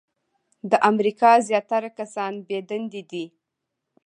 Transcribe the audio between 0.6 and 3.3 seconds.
د امریکا زیاتره کسان بې دندې دي.